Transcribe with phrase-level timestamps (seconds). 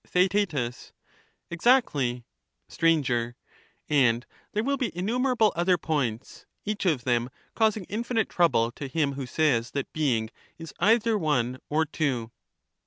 [0.03, 0.55] Theaet
[1.51, 2.25] Exactly.
[2.67, 2.87] Str.
[3.87, 9.13] And there will be innumerable other points, each o^ them causing infinite trouble to him
[9.13, 12.31] who says that being is either one or two.